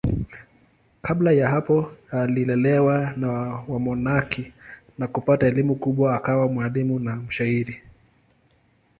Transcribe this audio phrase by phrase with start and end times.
[1.01, 3.27] Kabla ya hapo alilelewa na
[3.67, 4.53] wamonaki
[4.97, 7.81] na kupata elimu kubwa akawa mwalimu na mshairi.